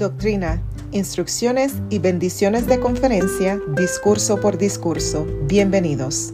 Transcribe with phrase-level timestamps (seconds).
[0.00, 5.26] Doctrina, instrucciones y bendiciones de conferencia, discurso por discurso.
[5.42, 6.32] Bienvenidos.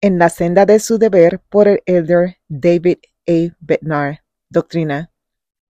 [0.00, 2.98] En la senda de su deber por el elder David
[3.28, 3.56] A.
[3.58, 4.22] Bednar.
[4.48, 5.10] Doctrina.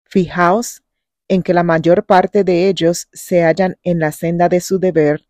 [0.05, 0.85] Fijaos
[1.27, 5.27] en que la mayor parte de ellos se hallan en la senda de su deber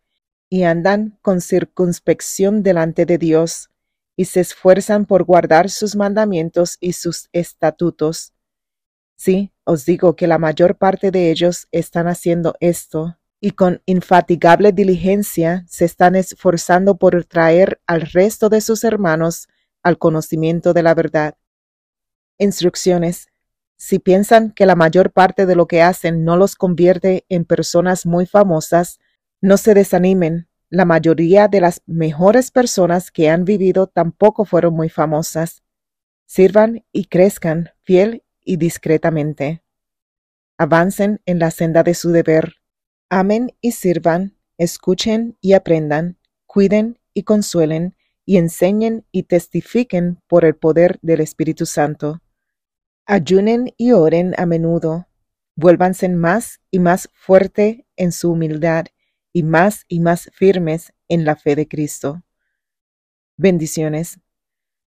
[0.47, 3.71] y andan con circunspección delante de Dios
[4.15, 8.34] y se esfuerzan por guardar sus mandamientos y sus estatutos.
[9.15, 14.71] Sí, os digo que la mayor parte de ellos están haciendo esto y con infatigable
[14.71, 19.47] diligencia se están esforzando por traer al resto de sus hermanos
[19.83, 21.35] al conocimiento de la verdad.
[22.37, 23.27] Instrucciones.
[23.77, 28.05] Si piensan que la mayor parte de lo que hacen no los convierte en personas
[28.05, 28.99] muy famosas,
[29.41, 30.49] no se desanimen.
[30.69, 35.61] La mayoría de las mejores personas que han vivido tampoco fueron muy famosas.
[36.25, 39.61] Sirvan y crezcan fiel y discretamente.
[40.57, 42.55] Avancen en la senda de su deber.
[43.09, 50.55] Amen y sirvan, escuchen y aprendan, cuiden y consuelen, y enseñen y testifiquen por el
[50.55, 52.21] poder del Espíritu Santo.
[53.05, 55.07] Ayunen y oren a menudo.
[55.55, 58.85] Vuélvanse más y más fuerte en su humildad
[59.31, 62.23] y más y más firmes en la fe de Cristo.
[63.37, 64.19] Bendiciones.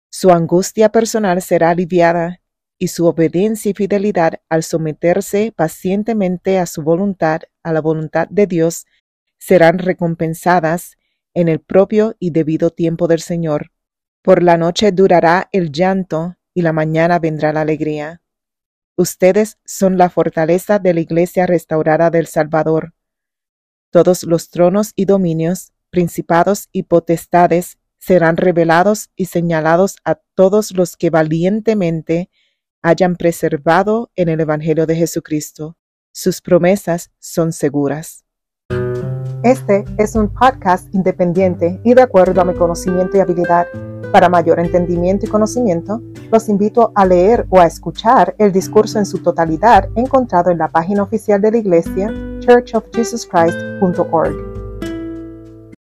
[0.08, 2.40] Su angustia personal será aliviada
[2.78, 8.46] y su obediencia y fidelidad al someterse pacientemente a su voluntad, a la voluntad de
[8.46, 8.86] Dios,
[9.38, 10.96] serán recompensadas
[11.34, 13.72] en el propio y debido tiempo del Señor.
[14.22, 18.22] Por la noche durará el llanto y la mañana vendrá la alegría.
[18.96, 22.94] Ustedes son la fortaleza de la Iglesia restaurada del Salvador.
[23.90, 30.96] Todos los tronos y dominios, principados y potestades serán revelados y señalados a todos los
[30.96, 32.30] que valientemente
[32.86, 35.76] hayan preservado en el Evangelio de Jesucristo.
[36.12, 38.24] Sus promesas son seguras.
[39.42, 43.66] Este es un podcast independiente y de acuerdo a mi conocimiento y habilidad.
[44.12, 46.00] Para mayor entendimiento y conocimiento,
[46.30, 50.68] los invito a leer o a escuchar el discurso en su totalidad encontrado en la
[50.68, 54.55] página oficial de la iglesia churchofjesuschrist.org.